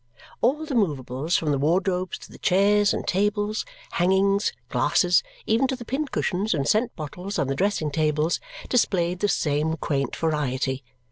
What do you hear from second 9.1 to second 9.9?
the same